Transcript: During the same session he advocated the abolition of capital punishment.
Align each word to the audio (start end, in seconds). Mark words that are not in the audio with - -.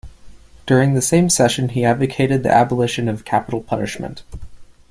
During 0.65 0.95
the 0.95 1.01
same 1.03 1.29
session 1.29 1.69
he 1.69 1.85
advocated 1.85 2.41
the 2.41 2.49
abolition 2.51 3.07
of 3.07 3.23
capital 3.23 3.61
punishment. 3.61 4.23